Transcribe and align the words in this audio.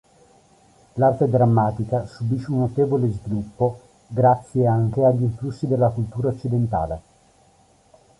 L'arte 0.93 1.29
drammatica 1.29 2.07
subisce 2.07 2.49
un 2.49 2.57
notevole 2.61 3.07
sviluppo 3.11 3.81
grazie 4.07 4.65
anche 4.65 5.05
agli 5.05 5.21
influssi 5.21 5.67
della 5.67 5.89
cultura 5.89 6.29
occidentale. 6.29 7.01